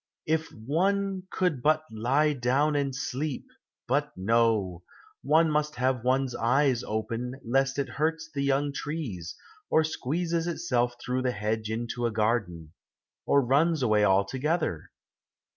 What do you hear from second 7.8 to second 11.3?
hurts the young trees, or squeezes itself through